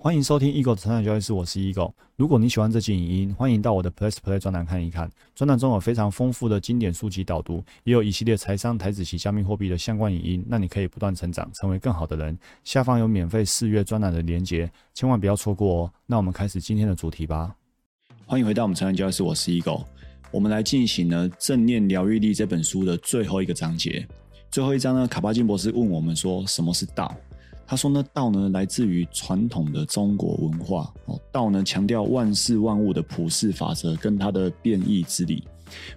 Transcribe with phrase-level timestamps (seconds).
[0.00, 1.92] 欢迎收听 Eagle 的成长交易室，我是 Eagle。
[2.14, 5.10] 如果你喜欢这期影音，欢迎到我的 Plus Play 专栏看一看。
[5.34, 12.38] 专栏中有非常丰富的经典书籍导读，也有一系列财商、台子及加密货币的相关影音，让你可以不断成长，成为更好的人。
[12.62, 15.92] 下方有免费试阅专栏的连结，千万不要错过哦。
[16.06, 17.52] 那我们开始今天的主题吧。
[18.24, 19.84] 欢迎回到我们成长交易室，我是 Eagle。
[20.30, 24.06] 我们来进行呢《正念疗愈力》这本书的最后一个章节。
[24.48, 27.12] 最后一章呢，卡巴金博士问我们说：“什么是道？”
[27.70, 35.44] 他说呢，道呢来自于传统的中国文化哦，道呢强调万事万物的普世法则跟它的变异之理，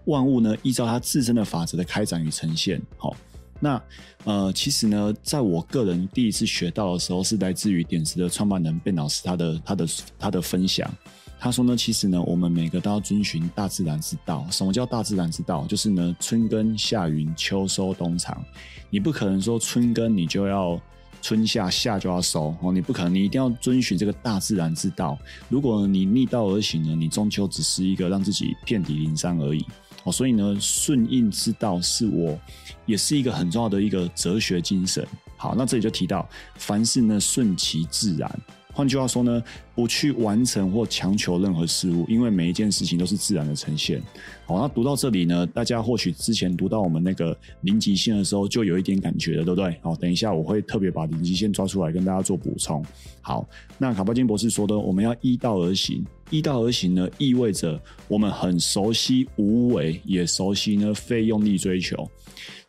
[0.03, 2.81] 万物呢依照它自身的法则的开展与呈现。
[2.97, 3.15] 好，
[3.57, 3.81] 那
[4.25, 9.87] 呃，其实呢，在我个人第一次学到的时候，是来自于点石的创办人卞老师他的他的
[10.19, 10.93] 他的分享。
[11.39, 14.45] 他说呢，其实呢，我们每个都要遵循大自然之道。
[14.51, 15.65] 什么叫大自然之道？
[15.67, 18.43] 就是呢，春耕夏耘秋收冬藏。
[18.89, 20.77] 你不可能说春耕你就要。
[21.21, 25.17] 春夏夏就要收哦，你不可能，你一定要遵循这个大自然之道。
[25.49, 29.65] 如果你逆道而行呢，你终究只是一个让自己遍体鳞伤而已
[30.03, 30.11] 哦。
[30.11, 32.37] 所以呢，顺应之道是我，
[32.85, 35.07] 也是一个很重要的一个哲学精神。
[35.37, 38.39] 好，那这里就提到，凡事呢顺其自然。
[38.73, 39.43] 换句话说呢，
[39.75, 44.01] 不去完成或强求任何事物，因为每一件事情都是自然的呈现。
[44.45, 49.77] 好，那读到这里呢，大家或许之前读到我们那个零极限的时候，就有一点感觉了，对不对？
[49.81, 52.83] 好，等一下我会特别把零极限抓出来跟大家做补充。
[53.21, 53.47] 好，
[53.77, 56.05] 那卡巴金博士说的，我们要依道而行。
[56.29, 62.09] 依道而行呢，意味着我们很熟悉无为，也熟悉呢非用力追求。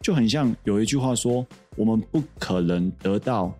[0.00, 3.55] 就很像有一句话说，我们不可能得到。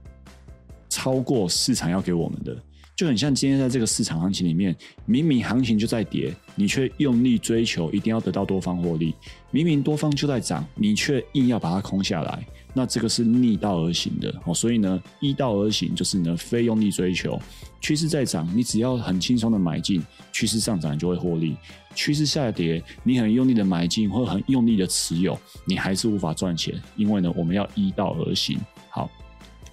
[1.03, 2.57] 超过市场要给我们的，
[2.95, 4.73] 就很像今天在这个市场行情里面，
[5.05, 9.13] 明明行情就在跌，你却用力追求一定要得到多方获利；
[9.51, 14.55] 明明多方就在涨，你却硬要把它空下来，那这个是逆道而行的哦。
[14.55, 17.37] 所以呢，依道而行就是呢，非用力追求。
[17.81, 20.01] 趋势在涨，你只要很轻松的买进，
[20.31, 21.57] 趋势上涨就会获利；
[21.97, 26.81] 趋势下跌，你很用力的买进或很用力的持有，你还是无法赚钱。
[26.95, 28.57] 因为呢，我们要依道而行。
[28.89, 29.11] 好。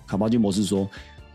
[0.08, 0.90] 卡巴金博士说：“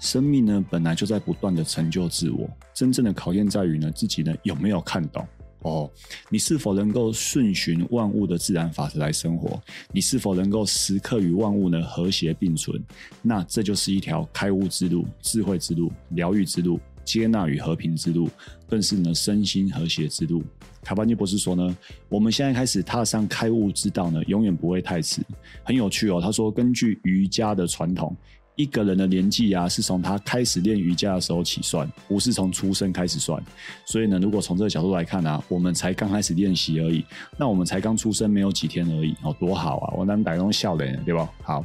[0.04, 2.46] 生命呢，本来就在不断的成就自我。
[2.74, 5.26] 真正的考验在于呢，自己呢有没有看懂
[5.62, 5.90] 哦？
[6.28, 9.58] 你是否能够顺循万物的自然法则来生活？
[9.92, 12.78] 你是否能够时刻与万物呢和谐并存？
[13.22, 18.28] 那这就是一条开悟之路、智慧之路、疗愈之路、接纳与和平之路，
[18.68, 20.42] 更是呢身心和谐之路。”
[20.84, 21.74] 卡巴尼博士说呢
[22.10, 25.22] ：“我们现在开始踏上开悟之道呢，永远不会太迟。
[25.62, 26.20] 很有趣哦。
[26.20, 28.14] 他说，根据瑜伽的传统。”
[28.56, 33.42] 一个人的年纪啊，是从他开始练瑜伽的时候起算，不是从出生开始算。
[33.84, 37.04] 所以呢，如果从这个角度来看啊，我们才刚开始练习而已，
[37.36, 39.94] 那我们才刚出生没有几天而已，哦，多好啊！
[39.96, 41.28] 我能打动笑脸，对吧？
[41.42, 41.64] 好，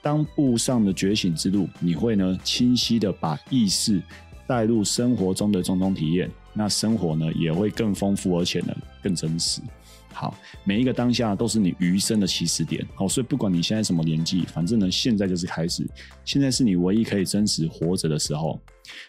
[0.00, 4.00] 当步上的觉醒之路，你会呢清晰的把意识
[4.46, 9.60] 带入生活中的种种体验，那生活呢也会更丰富，而且呢更真实。
[10.12, 12.86] 好，每一个当下都是你余生的起始点。
[12.94, 15.86] 好，所以不管你现在什么年纪，反正呢，现在就是开始。
[16.24, 18.60] 现在是你唯一可以真实活着的时候。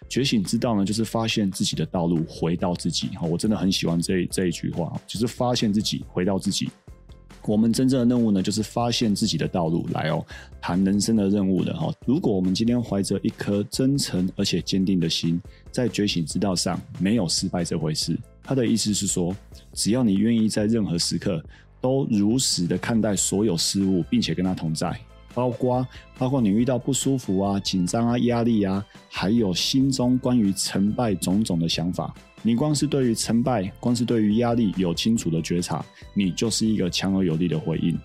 [0.07, 3.09] 觉醒之道呢，就是发现自己的道路，回到自己。
[3.15, 6.69] 好，我真的很喜欢这这一句话，就是发现自己，回到自己。
[7.45, 9.85] 我们真正的任务呢，就是发现自己的道路。
[9.91, 10.25] 来哦，
[10.61, 11.93] 谈人生的任务的哈。
[12.05, 18.17] 如果我们今天怀着一颗真诚而且坚定的心，在觉醒之道上，没有失败这回事。
[18.43, 19.33] 他的意思是说，
[19.73, 21.41] 只要你愿意在任何时刻
[21.79, 24.93] 都如实的看待所有事物，并且跟他同在，
[25.33, 25.87] 包括
[26.17, 35.83] 包括你遇到不舒服啊、紧张啊、压力啊，还有心中关于成败种种的想法，你光是对于成败，光是对于压力有清楚的觉察，
[36.13, 37.97] 你就是一个强而有力的回应。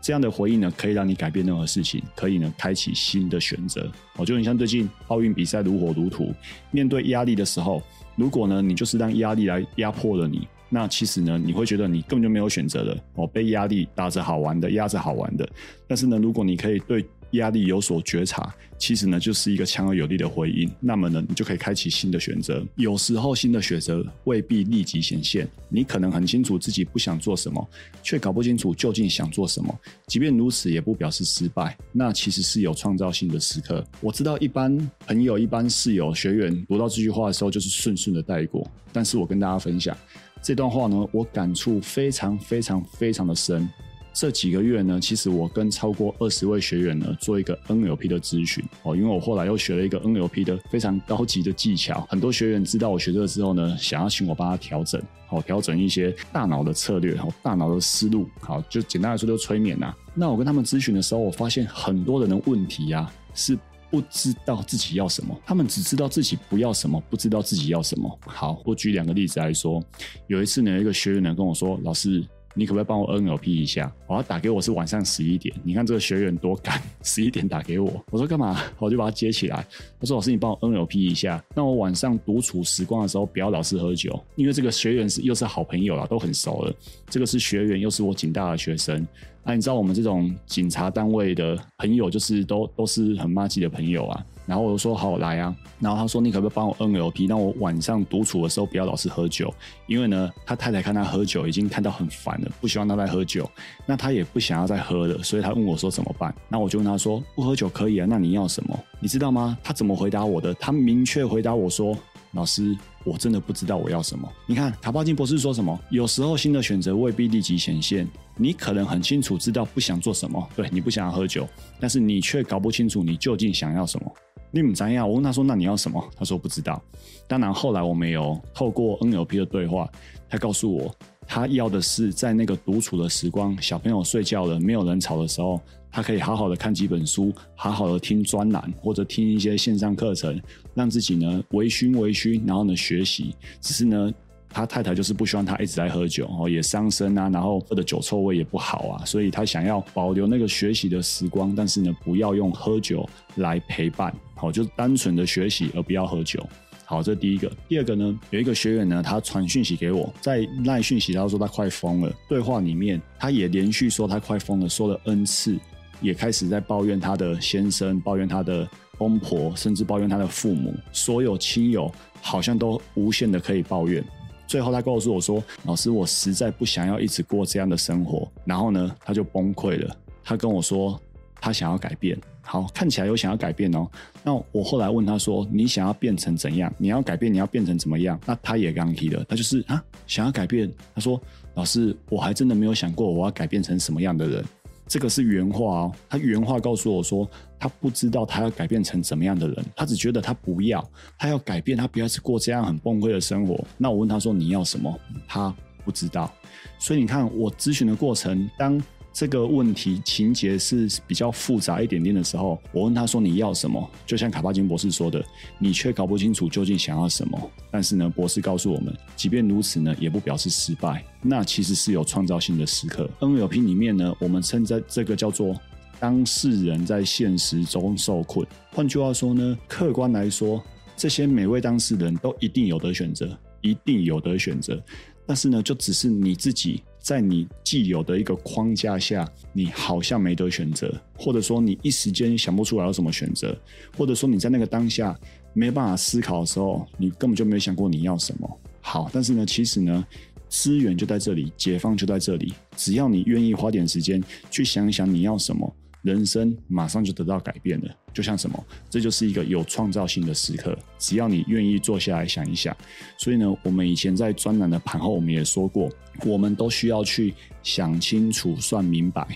[0.00, 3.88] 这样的回应呢，可以让你改变任何事情，可以呢开启新的选择。
[4.16, 6.34] 我就很像最近奥运比赛如火如荼，
[6.70, 7.82] 面对压力的时候。
[8.16, 12.96] 如果呢，你就是让压力来压迫了你，那其实呢，你会觉得你根本就没有选择的。
[13.14, 15.48] 哦，被压力打着好玩的，压着好玩的。
[15.86, 20.70] 但是呢，如果你可以对压力有所觉察，其实呢，就是一个强而有力的回应。
[20.80, 22.64] 那么呢，你就可以开启新的选择。
[22.76, 27.68] 有时候新的选择未必立即显现，你可能很清楚自己不想做什么，
[28.02, 29.78] 却搞不清楚究竟想做什么。
[30.06, 31.76] 即便如此，也不表示失败。
[31.92, 33.84] 那其实是有创造性的时刻。
[34.00, 34.76] 我知道一般
[35.06, 38.68] 朋友、一般室友、学员读到这句话的时候，就是顺顺的带过。
[38.92, 39.96] 但是我跟大家分享
[40.42, 43.68] 这段话呢，我感触非常非常非常的深。
[44.14, 59.94] 这几个月呢，其实我跟超过二十位学员呢做一个 NLP 的咨询哦，因为我后来又学了一个 NLP 的非常高级的技巧，很多学员知道我学这个之后呢，想要请我帮他调整，好调整一些大脑的策略，好大脑的思路，好就简单来说就催眠呐。
[60.14, 63.58] 那我跟他们咨询的时候，我发现很多人的问题呀是
[63.90, 68.18] 不知道自己要什么，他们只知道自己不要什么，不知道自己要什么。
[68.26, 69.82] 好，我举两个例子来说，
[70.26, 72.22] 有一次呢，一个学员呢跟我说，老师。
[72.54, 73.92] 你可不可以帮我 NLP 一下？
[74.06, 75.54] 我要打给我是晚上十一点。
[75.62, 78.04] 你看这个学员多赶， 十一点打给我。
[78.10, 78.60] 我说干嘛？
[78.78, 79.66] 我就把他接起来。
[79.98, 81.42] 我说老师，你帮我 NLP 一下。
[81.54, 86.74] 那我晚上独处时光的时候，不要老是喝酒，因为这个学员是又是好朋友了，都很熟了。
[87.08, 89.06] 这个是学员，又是我警大的学生。
[89.44, 94.26] 那你知道我们这种警察单位的朋友，就是都都是很默契的朋友啊。
[94.46, 99.52] 然后我就说好来啊，然后他说你可不可以帮我 NLP，让我晚上独处的时候不要老是喝酒，
[99.86, 103.48] 因为呢他太太看他喝酒已经看到很烦了，不希望他再喝酒，
[103.86, 106.34] 那他也不想要再喝了，所以他问我说怎么办？
[106.48, 108.78] 那我就问他说不喝酒可以啊，那你要什么？
[109.00, 109.56] 你知道吗？
[109.62, 110.52] 他怎么回答我的？
[110.54, 111.96] 他明确回答我说。
[112.34, 112.74] 老师，
[113.04, 114.26] 我真的不知道我要什么。
[114.46, 115.78] 你看卡巴金博士说什么？
[115.90, 118.08] 有时候新的选择未必立即显现。
[118.38, 121.46] 你可能很清楚知道不想做什么，对你不想要喝酒，
[121.78, 124.10] 但是你却搞不清楚你究竟想要什么。
[124.52, 125.08] 你们怎样？
[125.08, 126.80] 我问他说：“那你要什么？”他说：“不知道。”
[127.26, 129.90] 当然后来我们有透过 NLP 的对话，
[130.28, 130.94] 他告诉我。
[131.24, 135.58] 他要的是在那个独处的时光，小朋友睡觉了，没有人吵的时候，
[135.90, 140.38] 他可以好好的看几本书，好好的听专栏或者听一些线上课程，
[140.74, 143.34] 让自己呢微醺微醺，然后呢学习。
[143.60, 144.12] 只是呢，
[144.50, 154.12] 他太太就是不希望他一直在喝酒哦，也伤身啊，然后喝的酒臭味也不好啊，所以他想要保留那个学习的时光，但是呢，不要用喝酒来陪伴，
[154.42, 156.44] 好，就是单纯的学习，而不要喝酒。
[156.84, 157.48] 好，这第一个。
[157.68, 162.12] 第二个呢，有一个学员呢，他传讯息给我，在赖讯息，他说他快疯了。
[162.28, 165.56] 对话里面，他也连续说他快疯了，说了 n 次，
[166.00, 168.68] 也开始在抱怨他的先生，抱怨他的
[168.98, 171.88] 公婆，甚至抱怨他的父母，所有亲友
[172.20, 174.04] 好像都无限的可以抱怨。
[174.48, 179.96] 最后他告诉我说：“老师，我实在不想要一直过这样的生活。”然后呢，他就崩溃了。
[180.24, 181.00] 他跟我说，
[181.40, 182.18] 他想要改变。
[182.44, 183.88] 好，看起来有想要改变哦。
[184.22, 186.70] 那我后来问他说：“你想要变成怎样？
[186.76, 190.70] 你要改变，你要变成怎么样？”那他也刚提了，他就是啊，想要改变。
[190.94, 191.20] 他说
[191.54, 194.44] ：“老师，我还真的没有想过我要改变成什么样的人。”
[194.88, 195.92] 这个是原话哦。
[196.10, 197.26] 他原话告诉我说，
[197.58, 200.86] 他不知道他要改变成怎么样的人，他只觉得他不要，
[201.16, 203.64] 他要改变，他不要是过这样很崩溃的生活。
[203.78, 204.92] 那我问他说：“你要什么？”
[205.28, 205.54] 他
[205.84, 206.30] 不知道。
[206.78, 208.82] 所以你看，我咨询的过程当。
[209.12, 213.90] 这个问题情节是比较复杂一点点的时候，我问他说你要什么？
[214.06, 215.22] 就像卡巴金博士说的，
[215.58, 217.50] 你却搞不清楚究竟想要什么。
[217.70, 221.04] 但是呢，博士告诉我们，即便如此呢，也不表示失败。
[221.20, 223.08] 那其实是有创造性的时刻。
[223.20, 225.54] NLP 里面呢，我们称在这个叫做
[226.00, 228.46] 当事人在现实中受困。
[228.72, 230.62] 换句话说呢，客观来说，
[230.96, 234.82] 这些每位当事人都一定有得选择，一定有得选择。
[235.26, 236.82] 但是呢，就只是你自己。
[237.02, 243.54] 在你既有的一个框架下，你好像没得选择，或者说你一时间想不出来有什么选择，
[243.96, 245.18] 或者说你在那个当下
[245.52, 248.60] 没办法思考的时候，你根本就没有想过你要什么。
[248.80, 250.06] 好，但是呢，其实呢，
[250.48, 255.76] 资源就在这里，解放就在这里，只要你愿意花点时间去想一想你要什么。
[256.02, 258.64] 人生马上就得到改变了，就像什么？
[258.90, 260.76] 这就是一个有创造性的时刻。
[260.98, 262.76] 只要你愿意坐下来想一想。
[263.16, 265.88] 所以呢，我们以前在专栏的盘后，我们也说过，
[266.26, 267.32] 我们都需要去
[267.62, 269.26] 想清楚、算明白，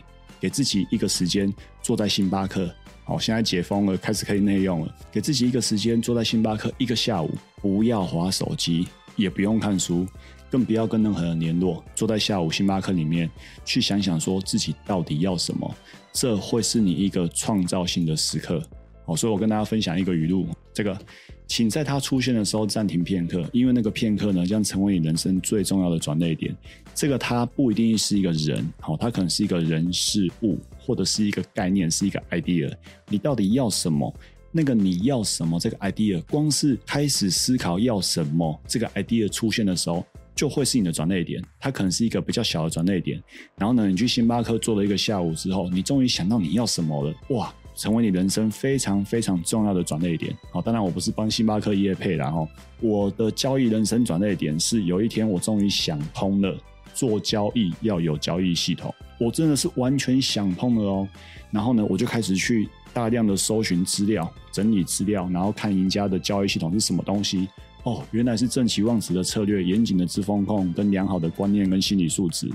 [0.41, 2.69] 给自己一个时间，坐在星巴克。
[3.05, 4.93] 好，现在解封了，开始可以内用了。
[5.13, 7.31] 给自己一个时间，坐在星巴克一个下午，
[7.63, 10.05] 不要划手机，也不用看书，
[10.51, 11.85] 更不要跟任何人联络。
[11.95, 13.31] 坐在下午星巴克里面，
[13.65, 15.75] 去想想说自己到底要什么。
[16.13, 18.63] 这会是你一个创造性的时刻，
[19.05, 20.99] 好，所以我跟大家分享一个语录：这个，
[21.47, 26.57] 请在它出现的时候暂停片刻，因为那个片刻呢，将成为你人生最重要的转捩点。
[26.95, 32.73] 这个它不一定是一个人，好，它可能是一个人事物，或者是一个概念，是一个 idea。
[33.11, 34.11] 你到底要什么？
[34.51, 35.61] 那个你要什么？
[35.61, 40.03] 这个 idea，光是开始思考要什么，这个 idea 出现的时候。
[40.37, 43.21] 就会是你的转捩点，它可能是一个比较小的转捩点。
[43.57, 50.37] 然后呢，你去星巴克坐了一个下午之后，你终于想到你要什么了，哇，成为你人生非常非常重要的转捩点。
[50.53, 52.47] 好，当然我不是帮星巴克业配然后
[52.81, 56.55] 我的交易人生转捩点是有一天我终于想通了，
[56.93, 61.09] 做交易要有交易系统，我真的是完全想通了哦。
[61.51, 67.49] 然后呢，我就开始去大量的搜寻资料、整理资料，然后看赢家的交易系统是什么东西。
[67.87, 72.51] 哦，原来是正期望值的策略，严谨的自风控，跟良好的观念跟心理素质。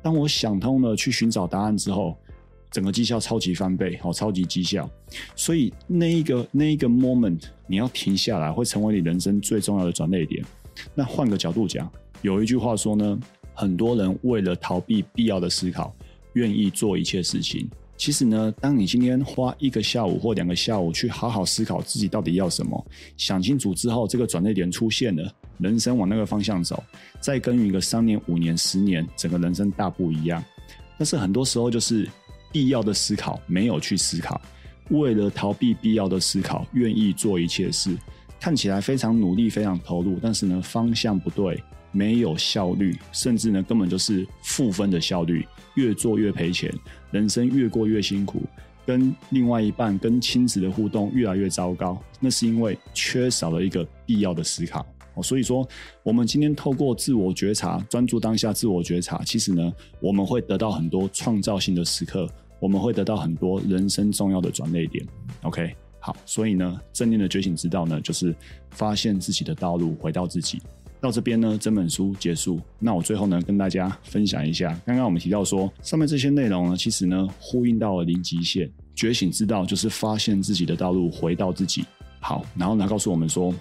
[0.00, 2.16] 当我想通了，去寻找答案之后，
[2.70, 4.88] 整个绩效超级翻倍，好，超级绩效。
[5.34, 10.44] 所以那一个那一个 moment，你要停下来，会成为你人生最重要的转捩点。
[10.94, 11.90] 那换个角度讲，
[12.22, 13.18] 有一句话说呢，
[13.54, 15.92] 很多人为了逃避必要的思考，
[16.34, 22.86] 愿意做一切事情，其实呢，当你今天花一个下午或两个下午去好好思考自己到底要什么，
[23.16, 26.82] 想清楚之后，这个转捩点出现了，人生往那个方向走，
[27.20, 30.44] 再耕耘个三年、五年、十年，整个人生大不一样。
[30.98, 32.08] 但是很多时候就是
[32.52, 34.40] 必要的思考没有去思考，
[34.90, 37.96] 为了逃避必要的思考，愿意做一切事，
[38.38, 41.62] 看起来非常努力、非常投入，但是呢方向不对，
[41.92, 46.72] 没有效率，甚至呢根本就是负分的效率，越做越赔钱，
[47.10, 48.42] 人生越过越辛苦，
[48.84, 54.84] 跟另外一半、跟亲子的互动越来越糟糕，那是因为缺少了一个必要的思考。
[55.14, 55.66] 哦，所以说，
[56.02, 62.28] 我们今天透过自我觉察，专注当下，自我觉察，其实呢，我们会得到很多创造性的时刻，
[62.60, 65.06] 我们会得到很多人生重要的转捩点。
[65.42, 68.34] OK，好，所以呢，正念的觉醒之道呢，就是
[68.72, 70.60] 发现自己的道路，回到自己。
[71.06, 72.60] 到这边呢，整本书结束。
[72.80, 81.84] 那我最后呢，跟大家分享一下，刚刚我们提到说，上面这些内容呢，其实呢，呼应到了零极限觉醒之道，就是发现自己的道路，回到自己。
[82.18, 83.54] 好，然后呢，告诉我们说。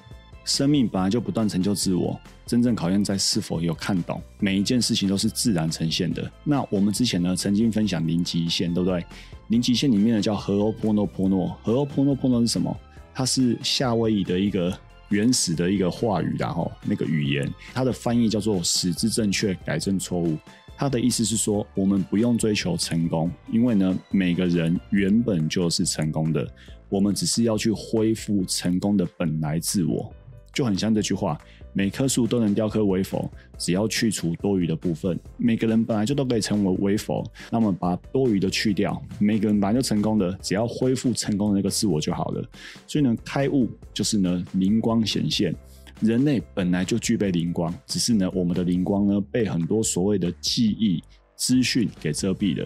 [0.43, 4.21] 生命本来就不断成就自我，真正考验在是否有看懂。
[4.37, 6.31] 每一件事情都是自然呈现的。
[6.43, 9.03] 那我们之前呢，曾经分享零极限，对不对？
[9.47, 12.77] 零极限里面呢叫和欧波诺波诺，和欧波诺波诺是什么？
[13.11, 14.71] 它是夏威夷的一个
[15.09, 20.37] 原始的一个话语，然后那个语言，它的翻译叫做“使之正确，改正错误”。
[20.77, 26.45] 它的意思是说，我们不用追求成功，因为呢，每个人原本就是成功的，
[26.89, 30.13] 我们只是要去恢复成功的本来自我。
[30.55, 31.37] 就很像这句话：
[31.73, 35.19] 每棵树都能雕刻为佛，只要去除多余的部分。
[35.35, 37.21] 每个人本来就都可以成为为佛，
[37.51, 38.99] 那么把多余的去掉。
[39.19, 42.41] 每个人本来就成功的，只要恢复成功的那个自我就好了。
[42.87, 45.53] 所以呢，开悟就是呢灵光显现。
[45.99, 51.03] 人类本来就具备灵光，只是呢我们的灵光呢被很多所谓的记忆
[51.35, 52.65] 资讯给遮蔽了。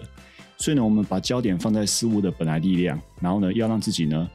[0.56, 4.30] 所以呢，我们把焦点放在事物的本来力量，然后呢要让自己呢。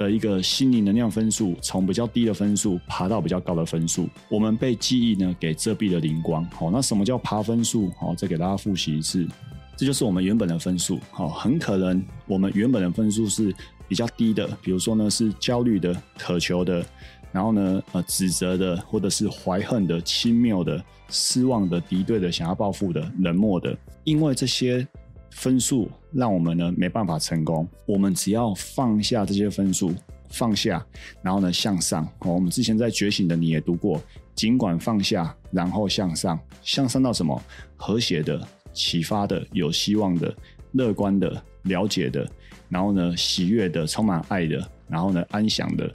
[0.00, 6.42] 的一个心理能量分数，从比较低的分数爬到比较高的分数，我们被记忆呢给遮蔽了灵光。
[6.46, 7.90] 好，那什么叫爬分数？
[7.98, 9.28] 好，再给大家复习一次，
[9.76, 10.98] 这就是我们原本的分数。
[11.10, 13.54] 好，很可能我们原本的分数是
[13.86, 16.82] 比较低的，比如说呢是焦虑的、渴求的，
[17.30, 24.88] 然后呢呃指责的，或者是怀恨的、轻蔑的、失望的、敌对的、想要报复的、冷漠的，因为这些。
[25.30, 27.66] 分数让我们呢没办法成功。
[27.86, 29.92] 我们只要放下这些分数，
[30.30, 30.84] 放下，
[31.22, 32.06] 然后呢向上。
[32.20, 34.02] 我们之前在觉醒的你也读过，
[34.34, 37.42] 尽管放下，然后向上，向上到什么？
[37.76, 40.34] 和谐的、启发的、有希望的、
[40.72, 42.28] 乐观的、了解的，
[42.68, 45.90] 然后呢喜悦的、充满爱的，然后呢安详的、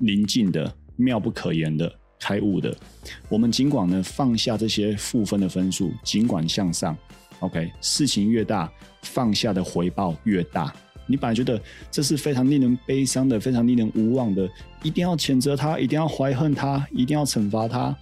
[0.00, 1.90] 宁静的、妙不可言的、
[2.20, 2.76] 开悟的。
[3.28, 6.96] 我们尽管呢放下这些负分的分数，尽管向上。
[7.44, 8.72] OK，事情越大，
[9.02, 10.72] 放下的回报越大。
[11.06, 11.60] 你本来觉得
[11.90, 14.48] 这是非常令人悲伤的、非常令人无望的，
[14.82, 17.94] 一定要谴责他，一定要怀恨他，一定要惩罚他。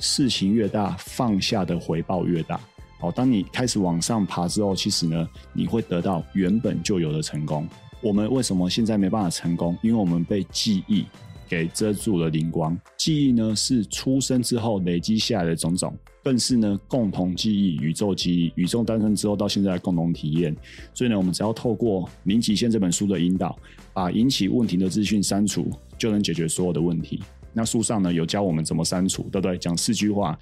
[0.00, 2.60] 事情越大，放下的回报越大。
[2.98, 7.68] 好，当你开始往上爬之后，其实呢，你会得到原本就有的成功。
[8.00, 9.78] 我们为什么现在没办法成功？
[9.80, 11.06] 因为我们被记忆。
[11.48, 20.54] 给遮住了灵光，记忆呢是出生之后累积下来的种种，更是呢共同记忆、宇宙记忆、宇宙诞生之后到现在的共同体验。
[20.92, 23.58] 所以呢，我们只要透过《零极限》这本书的引导，
[23.94, 27.20] 把引起问题的资讯删除，就能解决所有的问题。
[27.54, 29.56] 那书上呢有教我们怎么删除，对不对？
[29.56, 30.38] 讲四句话：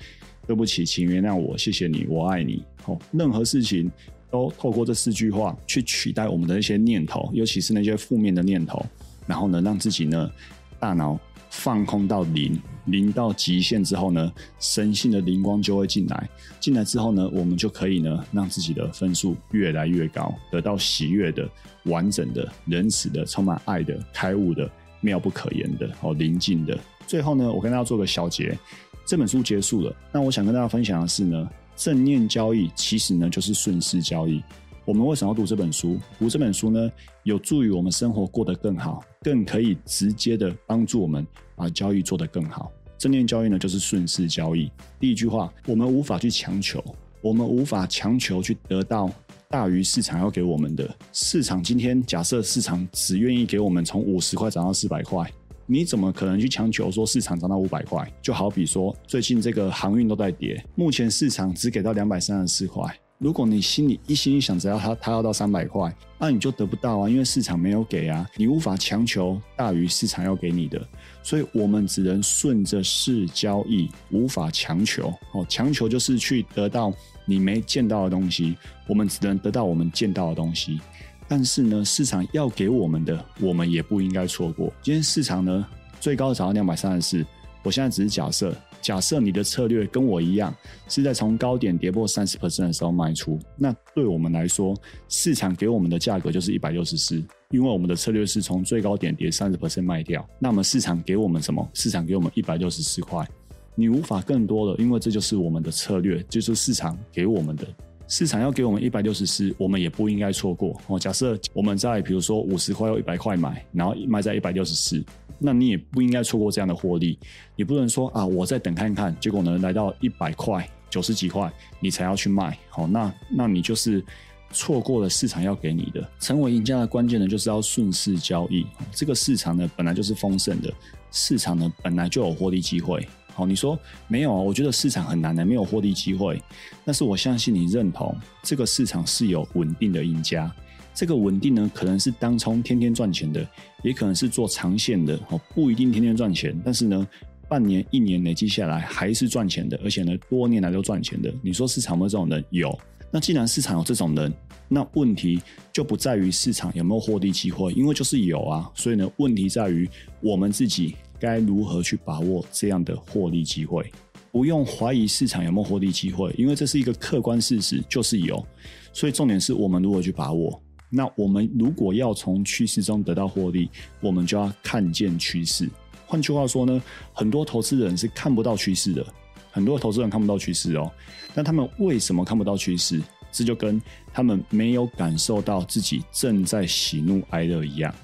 [0.47, 2.63] 对不起，请原谅我，谢谢你，我爱你。
[2.87, 3.91] 哦，任何事情
[4.31, 8.85] 都透过这四句话去取代我们的一些念头，尤其是那些负面的念头，
[9.27, 10.31] 然后呢，让自己呢。
[10.78, 11.18] 大脑
[11.50, 16.28] 放空到零，零到极限之后呢，神性的灵光就会进来。
[16.61, 21.49] 进来之后呢，我们就可以呢，让自己的分数越来越高，得到喜悦的、
[21.85, 26.78] 完整的、仁慈的、充满爱的、开悟的、妙不可言的、哦宁静的。
[27.06, 28.59] 最后呢，我跟大家做个小结，
[29.06, 29.95] 这本书结束了。
[30.12, 34.42] 那我想跟大家分享的是呢，正念交易其实呢就是顺势交易。
[34.87, 35.99] 我们为什么要读这本书？
[36.16, 36.93] 读这本书呢，
[37.25, 41.26] 有助于我们生活过得更好，更可以直接的帮助我们
[41.57, 42.71] 把交易做得更好。
[42.97, 44.71] 正念交易呢，就是顺势交易。
[45.00, 46.81] 第一句话，我们无法去强求，
[47.21, 49.11] 我们无法强求去得到
[49.50, 50.88] 大于市场要给我们的。
[51.12, 55.28] 市场今天假设市场只愿意给我们从五十块涨到四百块，
[55.66, 58.09] 你怎么可能去强求说市场涨到五百块？
[58.23, 62.97] 就好比说最近这个航运都在跌，目前市场只给到两百三十四块。
[63.19, 70.87] 如果你心里一心一想，只要它它要到三百块，那你就得不到啊，因为市场没有给啊，你无法强求大于市场要给你的，
[71.23, 75.09] 所以我们只能顺着市交易，无法强求。
[75.33, 76.93] 哦，强求就是去得到
[77.25, 78.55] 你没见到的东西，
[78.87, 80.79] 我们只能得到我们见到的东西。
[81.27, 84.71] 但是呢，市场要给我们的，我们也不应该错过。
[84.83, 85.67] 今天市场呢，
[86.01, 87.27] 最高涨到两百三十四，
[87.63, 88.55] 我现在只是假设。
[88.87, 90.55] 假设你的策略跟我一样，
[90.87, 94.76] 是在从高点跌破三十 percent 的时候卖出，那对我们来说，
[95.09, 97.16] 市场给我们的价格就是一百六十四，
[97.50, 100.25] 因为我们的策略是从最高点跌三十 percent 卖掉。
[100.38, 101.69] 那么市场给我们什么？
[101.75, 103.28] 市场给我们一百六十四块，
[103.75, 107.66] 你无法更多的，因为这就是我们的策略，就是市场给我们的。
[108.09, 110.99] 市场要给我们一百六十四，我们也不应该错过哦。
[110.99, 115.05] 假设我们在比如说五十块或一百块买，然后卖在一百六十四。
[115.39, 117.19] 那你也不应该错过这样的获利，
[117.57, 124.03] 你不能说啊，我再等看看，结果呢来到一百块、九十几块，你才要去卖，好，那那你就是
[124.51, 126.09] 错过了市场要给你的。
[126.19, 128.65] 成为赢家的关键呢，就是要顺势交易。
[128.93, 130.73] 这个市场呢本来就是丰盛的，
[131.11, 133.07] 市场呢本来就有获利机会。
[133.37, 133.78] 好，你说
[134.09, 134.40] 没有啊？
[134.40, 136.43] 我觉得市场很难的，没有获利机会。
[136.87, 140.50] 但是我相信你认同这个市场是有稳定的赢家。
[140.95, 143.47] 这个稳定呢，可能是当冲天天赚钱的，
[143.85, 147.07] 也可能是做长线的哦，不一定天天赚钱，但是呢，
[147.47, 151.31] 半年、一年累积下来还是赚钱的，而且呢，多年来都赚钱的。
[151.43, 152.43] 你说市场没有这种人？
[152.49, 152.76] 有。
[153.11, 154.33] 那既然市场有这种人，
[154.69, 155.40] 那问题
[155.73, 158.69] 就不在于市场有没有获利机会，因为就是有啊。
[158.75, 159.88] 所以呢，问题在于
[160.21, 163.91] 我们自己该如何去把握这样的获利机会。
[164.31, 168.45] 不用怀疑市场有没有获利机会，因为这是一个客观事实，就是有。
[168.93, 170.61] 所以重点是我们如何去把握。
[170.91, 173.71] 那我们如果要从趋势中得到获利，
[174.01, 175.69] 我们就要看见趋势。
[176.07, 176.83] 换句话说呢，
[177.13, 179.05] 很多投资人是看不到趋势的，
[179.51, 180.91] 很多投资人看不到趋势哦。
[181.35, 183.03] 那他们为什么看不到趋势？
[183.33, 183.81] 这就跟
[184.13, 187.95] 他们没有感受到自己正在喜怒哀乐一样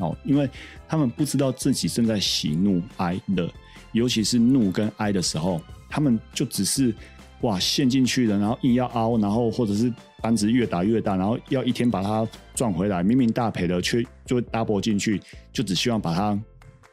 [0.00, 0.48] 哦，因为
[0.88, 3.48] 他们不知道自己正在喜怒哀乐，
[3.92, 6.94] 尤其是怒跟哀的时候，他们就只是。
[7.42, 9.90] 哇，陷进去了，然后硬要凹，然后或者是
[10.20, 13.02] 单子越打越大，然后要一天把它赚回来。
[13.02, 15.18] 明明大赔了，却就 double 进去，
[15.50, 16.38] 就只希望把它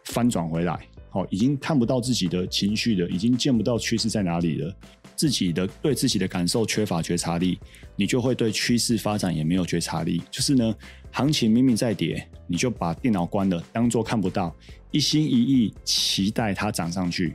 [0.06, 0.80] 翻转回来。
[1.10, 4.74] 好，已经看不到自己的情绪了，已经见不到趋势在哪里了。
[5.18, 7.60] 自己的对自己的感受缺乏觉察力，
[7.96, 10.22] 你就会对趋势发展也没有觉察力。
[10.32, 10.74] 就是呢，
[11.12, 14.56] 行情明明在跌，你就把电脑关了，当做看不到，
[14.92, 17.34] 一心一意期待它涨上去。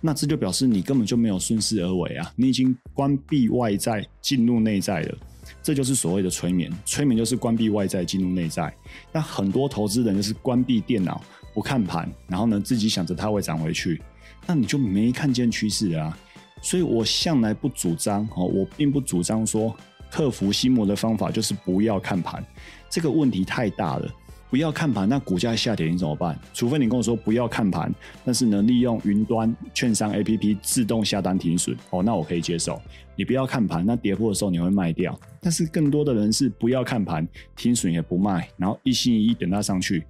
[0.00, 2.30] 那这就表示你根本就没有顺势而为啊！
[2.36, 5.18] 你已经关闭外在，进入内在了。
[5.62, 6.70] 这就是所谓的催眠。
[6.84, 8.72] 催眠就是关闭外在，进入内在。
[9.10, 14.00] 那很多投资人就是关闭电脑，不看盘，然后呢自己想着它会涨回去，
[14.46, 16.18] 那你就没看见趋势啊！
[16.64, 19.76] 所以我向来不主张哦，我并不主张说
[20.10, 22.42] 克服心魔的方法就是不要看盘，
[22.88, 24.10] 这个问题太大了。
[24.48, 26.38] 不要看盘，那股价下跌你怎么办？
[26.54, 27.92] 除非你跟我说不要看盘，
[28.24, 32.80] 但是呢，利用云端券商 A P P 自动下单停损，哦，那我可以接受。
[33.14, 35.18] 你不要看盘，那跌破的时候你会卖掉。
[35.40, 40.04] 但是更多的人是不要看盘，停损也不卖，然后一心一意等它上去，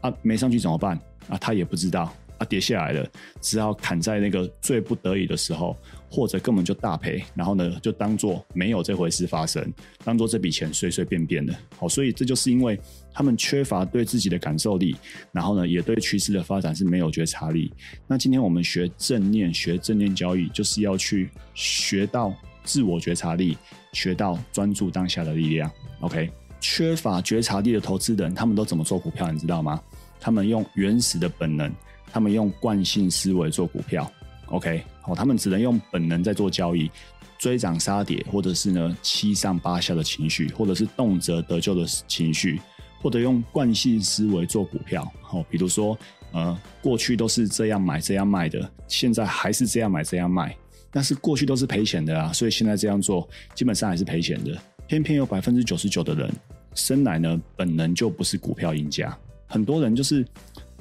[0.00, 0.96] 啊，没上去怎么办？
[1.28, 2.12] 啊，他也不知道。
[2.40, 3.06] 它跌下来了，
[3.42, 5.76] 只好砍在那个最不得已的时候，
[6.10, 9.62] 或者根本就大赔，然后呢，就当做没有这回事发生，
[10.02, 11.54] 当做这笔钱随随便便的。
[11.76, 12.80] 好，所以这就是因为
[13.12, 14.96] 他们缺乏对自己的感受力，
[15.32, 17.70] 然后呢，也对趋势的发展是没有觉察力。
[18.06, 23.58] 那今天我们学正念，学正念交易，就是要去学到自我觉察力，
[23.92, 25.70] 学到专注当下的力量。
[26.00, 29.30] OK，缺乏觉察力的投资人，他们都怎么做股票？
[29.30, 29.78] 你知道吗？
[30.18, 31.70] 他们用原始的本能。
[32.12, 34.10] 他们用惯性思维做股票
[34.46, 36.90] ，OK，好，他们只能用本能在做交易，
[37.38, 42.60] 追涨杀跌，或者是呢七上八下的情绪，或者是动辄得救的情绪，
[43.00, 45.96] 或者用惯性思维做股票，好，比如说
[46.32, 50.56] 呃过去都是这样买这样卖的，现在还是这样买这样卖，
[50.90, 54.56] 但是过去都是赔钱的啊，所以现在这样做基本上还是赔钱的。
[54.86, 56.28] 偏偏有百分之九十九的人
[56.74, 60.26] 生来呢本能就不是股票赢家，很多人就是。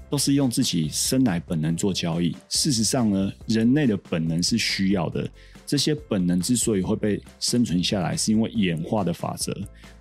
[0.09, 2.35] 都是用自己生来本能做交易。
[2.49, 5.29] 事实上呢，人类的本能是需要的。
[5.65, 9.55] 这些本能之所以会被生存下来，是因为演化的法则。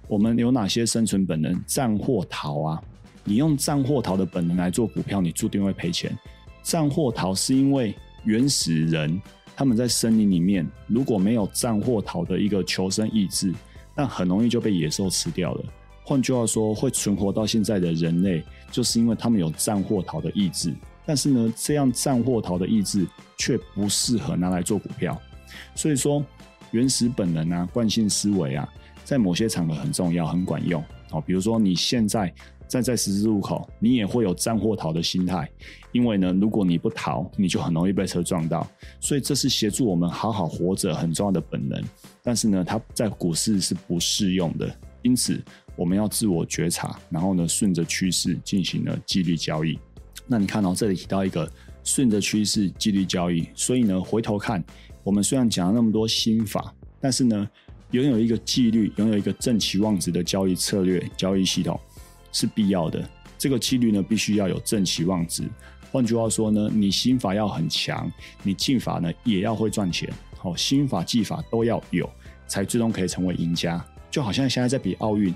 [0.06, 1.62] 我们有哪些生存本能？
[1.66, 2.82] 战或逃啊！
[3.24, 6.16] 你用战或逃的本能来做股票，你注定会赔钱。
[6.62, 7.94] 战或逃是因为
[8.24, 9.20] 原始人
[9.54, 13.52] 他们在森林里面，如果没有战或逃的一个求生意志，
[13.94, 15.64] 那很容易就被野兽吃掉了。
[16.08, 18.42] 换句话说，会存活到现在的人类，
[18.72, 20.74] 就是因为他们有战或逃的意志。
[21.04, 25.20] 但是呢，这样战或逃的意志却不适合拿来做股票。
[25.74, 26.24] 所以说，
[26.70, 28.66] 原始本能啊，惯性思维啊，
[29.04, 30.82] 在某些场合很重要、很管用。
[31.10, 32.34] 好，比如说你现在
[32.66, 35.46] 站在十字路口，你也会有战或逃的心态，
[35.92, 38.66] 因为呢，如果你不逃，你就很容易被车撞到。
[38.98, 41.84] 所以这是协助我们好好活着很重要的本能。
[42.22, 44.74] 但是呢，它在股市是不适用的。
[45.02, 45.38] 因此。
[45.78, 49.78] 我们要自我觉察，然后呢，顺着趋势进行了纪律交易。
[50.26, 51.48] 那你看哦，这里提到一个
[51.84, 54.62] 顺着趋势纪律交易，所以呢，回头看，
[55.04, 57.48] 我们虽然讲了那么多心法，但是呢，
[57.92, 61.78] 拥有一个纪律，拥有一个正期望值的交易策略、交易系统
[62.32, 63.08] 是必要的。
[63.38, 65.48] 这个纪律呢，必须要有正期望值。
[65.92, 68.10] 换句话说呢，你心法要很强，
[68.42, 70.12] 你技法呢也要会赚钱。
[70.36, 72.10] 好，心法技法都要有，
[72.48, 73.82] 才最终可以成为赢家。
[74.10, 75.34] 就好像现在在比奥运，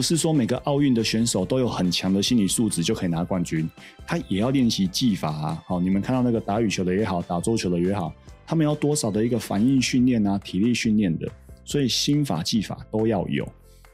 [0.00, 3.68] 不是说每个奥运的选手都有很强的心理素质就可以拿冠军，
[4.06, 5.62] 他也要练习技法啊。
[5.66, 8.10] 好，你们看到那个打羽球的也好，打桌球的也好，
[8.46, 11.30] 他们要多少的一个反应训练啊，体力训练的，
[11.66, 13.46] 所以心法技法都要有。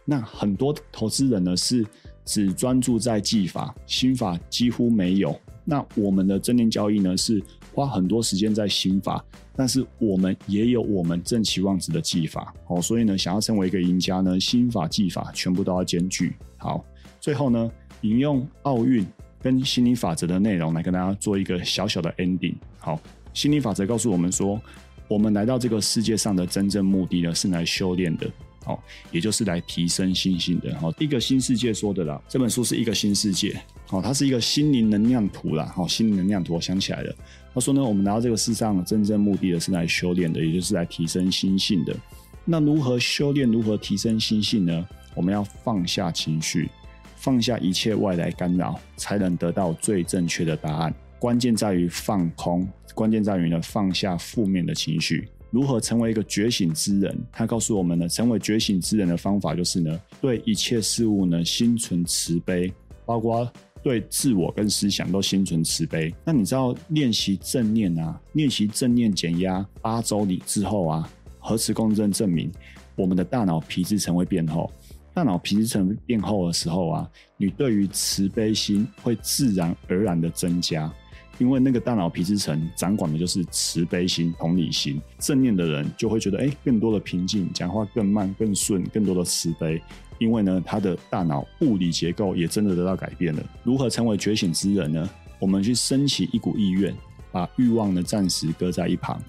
[0.04, 1.84] 那很多投资人呢是
[2.24, 5.36] 只专注在技法，心法几乎没有。
[5.64, 7.42] 那我们的正念交易呢是
[7.76, 9.22] 花很多时间在心法。
[9.54, 16.34] 但是我们也有我们正期望值的技法哦，所以呢，想要成为一个赢家呢，心法技法全部都要兼具。
[16.58, 16.84] 好，
[17.20, 17.70] 最后呢，
[18.02, 19.06] 引用奥运
[19.40, 22.54] 跟心理法则的内容来跟大家做一个小小的 ending。
[22.78, 23.00] 好，
[23.32, 24.60] 心理法则告诉我们说，
[25.08, 28.30] 我们来到这个世界上的真正目的呢，是来修炼的。
[28.62, 30.76] 好，也就是来提升心性的。
[30.80, 33.58] 好，一个新世界说的啦，这本书是一个新世界。
[33.86, 35.72] 好，它是一个心灵能量图啦。
[35.74, 37.14] 好，心灵能量图，我想起来了。
[37.56, 41.96] 他说呢，我们来到这个世上真正目的的是来修炼的，也就是来提升心性的。
[42.44, 43.50] 那如何修炼？
[43.50, 44.86] 如何提升心性呢？
[45.14, 46.68] 我们要放下情绪，
[47.16, 50.94] 放下一切外来干扰，才能得到最正确的答案。
[51.18, 55.26] 关键在于放空，关键在于呢放下负面的情绪。
[55.50, 57.18] 如何成为一个觉醒之人？
[57.32, 62.70] 他告诉我们呢，成为觉醒之人的方法就是呢，对一切事物呢心存慈悲，
[63.06, 63.50] 包括
[63.86, 66.12] 对自我跟思想都心存慈悲。
[66.24, 72.50] 那你知道练习正念啊，练习正念减压八周里之后啊，核磁共振证明
[72.96, 74.68] 我们的大脑皮质层会变厚。
[75.14, 80.92] 大脑皮质层变厚的时候啊，你对于慈悲心会自然而然的增加。
[81.38, 89.82] 因为那个大脑皮质层掌管的就是慈悲心、同理心，正念的人就会觉得，哎，更多的平静，讲话更慢、更顺，更多的慈悲。
[90.18, 93.42] 因为呢，他的大脑物理结构也真的得到改变了。
[93.62, 95.10] 如何成为觉醒之人呢？
[95.38, 96.94] 我们去升起一股意愿，
[97.30, 99.22] 把欲望呢暂时搁在一旁，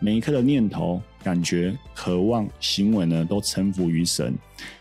[0.00, 4.34] 每一刻的念头、感觉、渴望、行为呢都臣服于神。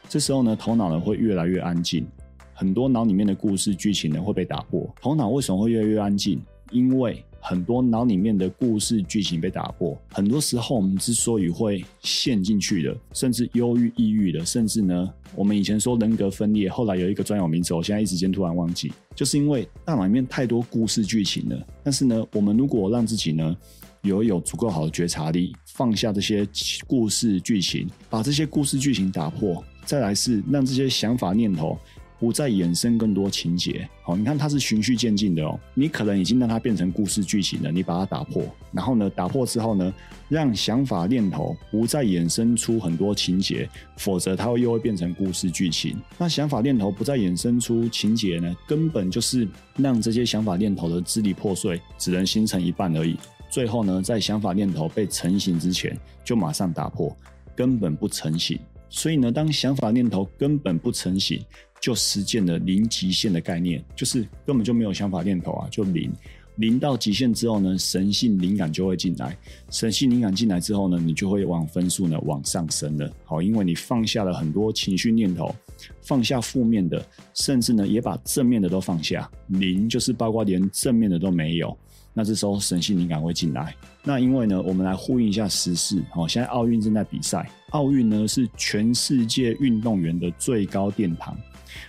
[0.07, 2.07] 这时候呢，头脑呢会越来越安静，
[2.53, 4.89] 很多脑里面的故事剧情呢会被打破。
[5.01, 6.41] 头脑为什么会越来越安静？
[6.71, 21.67] 因为很多脑里面的故事剧情被打破，很多时候我们之所以会陷进去的，甚至忧郁、抑郁的，甚至呢，我们以前说人格分裂，后来有一个专有名词，我现在一时间突然忘记，就是因为大脑里面太多故事剧情了。
[21.83, 23.57] 但是呢，我们如果让自己呢
[24.03, 26.47] 有有足够好的觉察力，放下这些
[26.85, 31.75] 故事剧情，把这些故事剧情打破，再来是让这些想法念头。
[32.21, 35.59] 不再衍生更多情节，好，你看它是循序渐进的哦。
[35.73, 39.91] 你可能已经让它变成故事剧情了，你把它打破，然后呢，打破之后呢，
[40.29, 45.97] 让想法念头不再衍生出很多情节，否则它会又会变成故事剧情。
[46.19, 53.17] 那想法念头不再衍生出情节呢，根本就是让这些想法念头的支离破碎，只能形成一半而已。
[53.49, 57.17] 最后呢，在想法念头被成型之前，就马上打破，
[57.55, 58.59] 根本不成型。
[58.89, 61.43] 所以呢，当想法念头根本不成型。
[61.81, 66.11] 就实践了零极限的概念，就是根本就没有想法念头啊，就零
[66.57, 69.35] 零到极限之后呢，神性灵感就会进来，
[69.71, 73.11] 神性灵感进来之后呢，你就会往分数呢往上升了。
[73.25, 75.55] 好，因为你放下了很多情绪念头，
[76.03, 81.75] 放下负面的，甚至呢也把正面的都放下，零就是包括连正面的都没有。
[82.13, 83.73] 那这时候神性灵感会进来。
[84.03, 86.03] 那因为呢，我们来呼应一下时事。
[86.11, 91.37] 好，现在奥运正在比赛，奥运呢是全世界运动员的最高殿堂。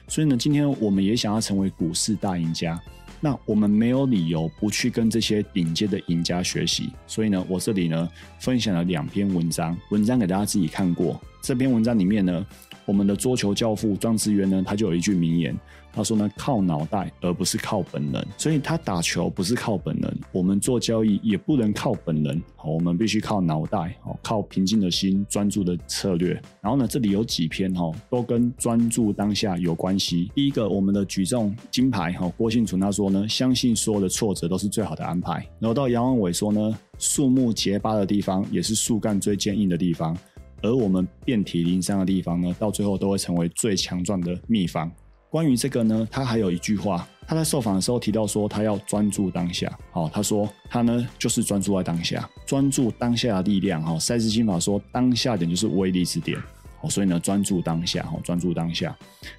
[0.06, 2.80] 所以呢，今天我们也想要成为股市大赢家，
[3.20, 6.90] 那我们没有理由不去跟这些顶尖的赢家学习。
[7.06, 8.08] 所以呢，我这里呢
[8.38, 11.20] 分享了两篇文章，文章给大家自己看过。
[11.40, 12.46] 这篇文章里面呢，
[12.84, 15.56] 我们的桌球教父庄智渊呢，他就有一句名言。
[15.94, 26.32] 他说呢，靠脑袋而不是靠本能，所以他打球不是靠本能，我们做交易也不能靠本能，好，我们必须靠脑袋，好，靠平静的心，专注的策略。
[26.62, 30.32] 然后呢，这里有几篇哈，都跟专注当下有关系。
[30.34, 35.46] 第一个，我们的举重金牌哈，郭信存他说呢，相信所有的挫折都是最好的安排。
[35.58, 40.16] 然后到杨文伟说呢，树木结疤的地方也是树干最坚硬的地方，
[40.62, 44.90] 而我们遍体鳞伤的地方呢，到最后都会成为最强壮的秘方。
[45.28, 49.70] 关于这个呢，他还有一句话，他在受访的时候提到说，他要专注当下。
[49.90, 53.82] 好，他说他呢就是专注在当下，专注当下的力量。
[53.82, 56.38] 哈，赛斯心法说，当下点就是威力之点。
[56.82, 58.94] 哦，所以呢，专注当下，哦，专注当下。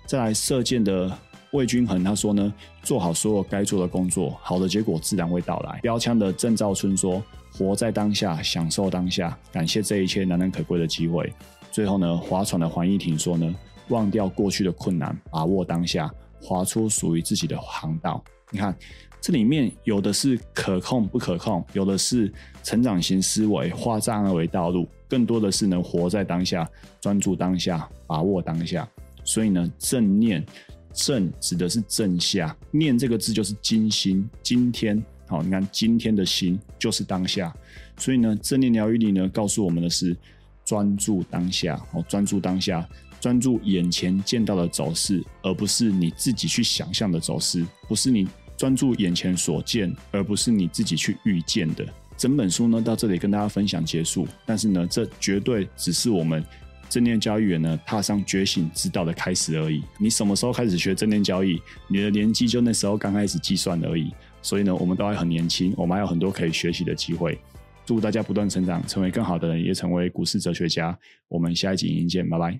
[0.08, 1.16] 再来射箭的
[1.52, 5.80] 魏均衡他说呢，做好所有该做的工作，好的结果自然会到来。
[5.82, 7.22] 标枪的郑兆春说，
[7.56, 11.32] 活在当下，享受当下，感谢这一切难能可贵的机会。
[11.72, 13.56] 最后呢，划船的黄义婷说呢，
[13.90, 16.12] 忘掉过去的困难，把握当下，
[16.42, 18.24] 划出属于自己的航道。
[18.50, 18.76] 你看，
[19.22, 22.32] 这里面有的是可控不可控，有的是
[22.64, 26.68] 成长型思维，化障碍为道路，更多的是能活在当下，
[27.00, 28.88] 专注当下，把握当下。
[29.24, 30.44] 所以呢，正念
[30.92, 35.04] 正指的是正下，念这个字就是今心，今天。
[35.34, 37.52] 好，你看今天的心就是当下。
[37.98, 40.16] 所以呢，正念疗愈力呢，告诉我们的是
[40.64, 42.88] 专注当下，哦，专注当下。
[43.20, 51.84] 专注眼前见到的走势，而不是你自己去想象的走势；不是你专注眼前所见，而不是你自己去预见的。
[52.16, 54.28] 整本书呢，到这里跟大家分享结束。
[54.46, 56.46] 但是呢，这绝对只是我们
[56.90, 59.82] 正念交易员呢踏上觉醒之道的开始而已。
[59.98, 61.60] 你什么时候开始学正念交易？
[61.88, 64.14] 你的年纪就那时候刚开始计算而已。
[64.44, 67.40] 所以呢，我们都还很年轻，我们还有很多可以学习的机会。
[67.86, 70.98] 祝大家不断成长，成为更好的人，也成为股市哲学家。
[71.28, 72.60] 我们下一集影音见，拜拜。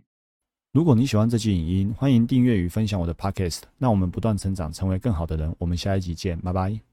[0.72, 3.62] 如果你喜欢这期影音，欢迎订阅与分享我的 podcast。
[3.78, 5.56] 那我们不断成长，成为更好的人。
[5.60, 6.93] 我们下一集见，拜拜。